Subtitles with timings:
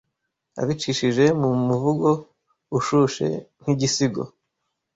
[0.61, 2.09] Abicishije mu muvugo
[2.77, 3.27] ushushe
[3.61, 4.23] nk’igisigo